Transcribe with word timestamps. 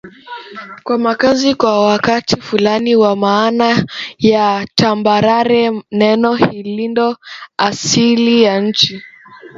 kwa 0.85 0.97
makazi 0.97 1.55
kwa 1.55 1.85
wakati 1.87 2.41
fulani 2.47 2.97
kwa 2.97 3.15
maana 3.15 3.85
ya 4.19 4.67
tambarare 4.75 5.81
Neno 5.91 6.35
hilindo 6.35 7.17
asili 7.57 8.41
ya 8.43 8.61
nchi 8.61 9.01